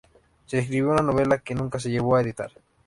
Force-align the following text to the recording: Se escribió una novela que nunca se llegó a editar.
Se 0.47 0.57
escribió 0.57 0.89
una 0.89 1.03
novela 1.03 1.37
que 1.37 1.53
nunca 1.53 1.79
se 1.79 1.91
llegó 1.91 2.15
a 2.15 2.21
editar. 2.23 2.49